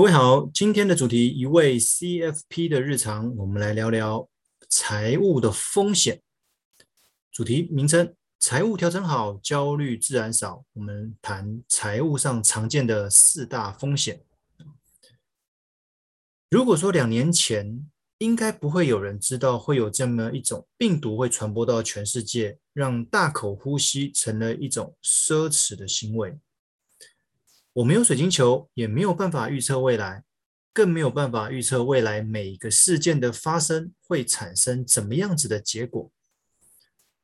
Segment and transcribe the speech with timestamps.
[0.00, 4.30] 各位好，今天的主题一位 CFP 的日常，我们来聊聊
[4.66, 6.22] 财务的风险。
[7.30, 10.64] 主题名称：财务调整好，焦虑自然少。
[10.72, 14.24] 我们谈财务上常见的四大风险。
[16.48, 17.86] 如果说两年前，
[18.16, 26.38] 应该不会有人知道会有这么一种病毒会传播到全世界，让大口呼吸成了一种奢侈的行为。
[27.74, 30.24] 我没有水晶球，也没有办法预测未来，
[30.72, 36.10] 更没有办法预测未来每一个事件的发生会产生怎么样子的结果。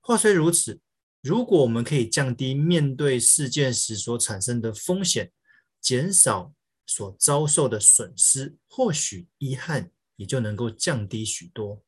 [0.01, 0.80] 话虽如此，
[1.21, 5.33] 如果我们可以降低面对事件时所产生的风险，
[5.80, 6.55] 减少
[6.87, 11.83] 所遭受的损失，或许遗憾也就能够降低许多。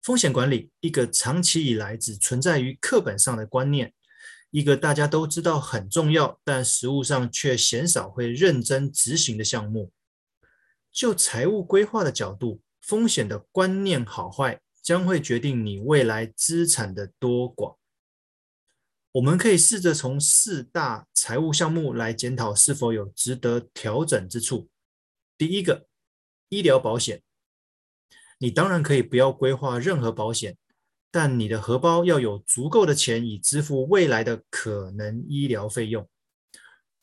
[0.00, 3.92] 风险管理，一个长期以来只存在于课本上的观念。
[4.50, 9.92] 一个大家都知道很重要，但实务上却鲜少会认真执行的项目。
[10.90, 17.76] 就财务规划的角度，风险的观念好坏将会决定你未来资产的多寡。
[19.12, 24.68] 我们可以试着从四大财务项目来检讨是否有值得调整之处。
[25.38, 25.86] 第一个，
[26.48, 27.22] 医疗保险，
[28.38, 30.56] 你当然可以不要规划任何保险。
[31.10, 36.08] 但你的荷包要有足够的钱以支付未来的可能医疗费用，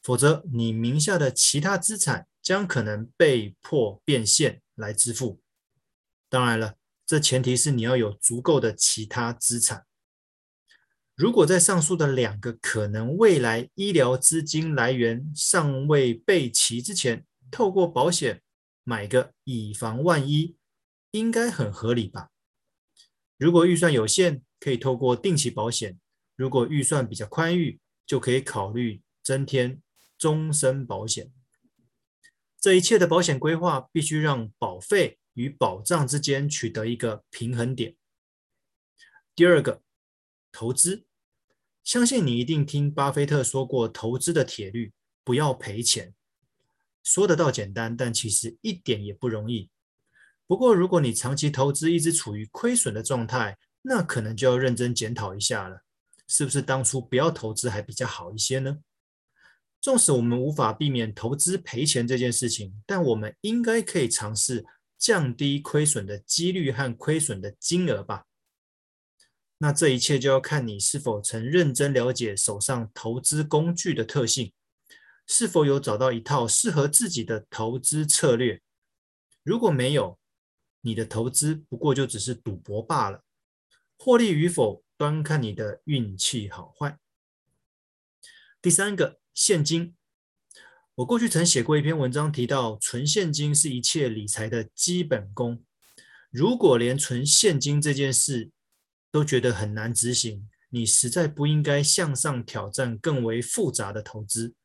[0.02, 5.42] 否则你名下的其他资产将可能被迫变现来支付。
[6.30, 9.86] 当然了，这前提是你要有足够的其他资产。
[11.16, 18.42] 如果在上述的两个可能未来医疗资金来源尚未备齐之前，透过保险
[18.84, 20.56] 买个以防万一，
[21.12, 22.30] 应该很合理吧？
[23.38, 25.94] 如果预算有限，可以透过定期保险；
[26.36, 29.82] 如果预算比较宽裕，就可以考虑增添
[30.18, 31.32] 终身保险。
[32.60, 37.96] 这一切的保险规划必须让保费与保障之间取得一个平衡点。
[39.36, 39.84] 第二个，
[40.52, 41.06] 投资，
[41.84, 44.92] 相信你一定听巴菲特说过投资的铁律：
[45.24, 46.16] 不要赔钱。
[47.04, 49.70] 说得倒简单，但其实一点也不容易。
[50.48, 55.82] 不过，如果你长期投资一直处于亏损的状态，那可能就要认真检讨一下了，
[56.28, 58.78] 是不是当初不要投资还比较好一些呢？
[59.82, 64.66] 纵使我们无法避免投资赔钱这件事情，但我们应该可以尝试
[64.98, 68.24] 降低亏损的几率和亏损的金额吧。
[69.60, 74.54] 那这一切就要看你是否曾认真了解手上投资工具的特性，
[75.28, 78.62] 是否有找到一套适合自己的投资策略。
[79.44, 80.18] 如果没有，
[80.88, 83.26] 你的投资不过就只是赌博罢了，
[83.98, 86.98] 获利与否端看你的运气好坏。
[88.62, 89.98] 第三个，现金。
[90.96, 95.62] 我过去曾写过一篇文章，提到存现金是一切理财的基本功。
[96.32, 98.50] 如果连存现金这件事
[99.12, 104.56] 都觉得很难执行，你实在不应该向上挑战更为复杂的投资。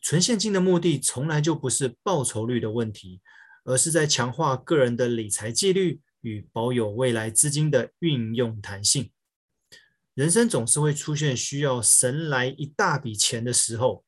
[0.00, 3.20] 存现金的目的从来就不是报酬率的问题。
[3.68, 9.10] 而是在强化个人的理财纪律与保有未来资金的运用弹性。
[10.14, 14.06] 人生总是会出现需要神来一大笔钱的时候，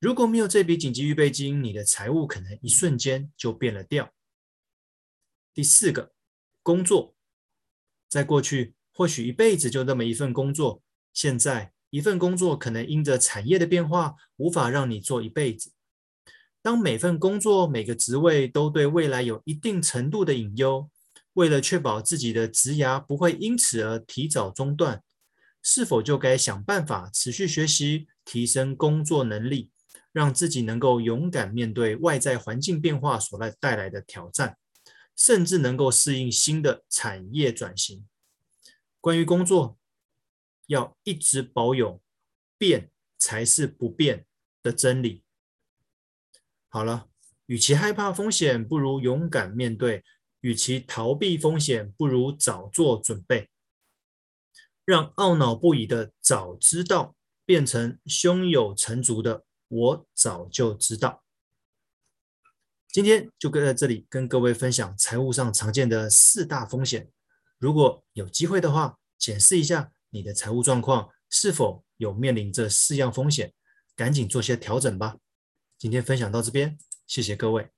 [0.00, 4.12] 如果没有这笔紧急预备金，你的财务可能一瞬间就变了调。
[5.54, 6.12] 第四个，
[6.64, 7.14] 工作，
[8.08, 10.82] 在过去或许一辈子就那么一份工作，
[11.14, 15.72] 现在一份工作可能因着产业的变化，无法让你做一辈子。
[16.62, 20.88] 当每份工作、每个职位都对未来有一定程度的隐忧，
[21.32, 25.02] 为了确保自己的职涯不会因此而提早中断，
[25.60, 29.70] 是否就该想办法持续学习、提升工作能力，
[30.12, 34.56] 让自己能够勇敢面对外在环境变化所带带来的挑战，
[35.16, 38.06] 甚至能够适应新的产业转型？
[39.00, 39.76] 关于工作，
[40.68, 42.00] 要一直保有
[42.56, 44.26] 变才是不变
[44.62, 45.24] 的真理。
[46.74, 47.06] 好了，
[47.44, 50.02] 与其害怕风险，不如勇敢面对；
[50.40, 53.50] 与其逃避风险，不如早做准备。
[54.86, 57.14] 让懊恼不已的“早知道”
[57.44, 61.22] 变成胸有成竹的“我早就知道”。
[62.88, 67.10] 今天就在这里跟各位分享财务上常见的四大风险。
[67.58, 73.52] 如果有机会的话，检视一下你的财务状况是否有面临这四样风险，
[73.94, 75.18] 赶紧做些调整吧。
[75.82, 77.68] 今天分享到这边，谢谢各位。